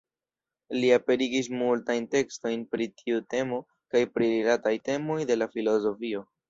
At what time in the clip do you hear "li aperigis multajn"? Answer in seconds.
0.77-2.09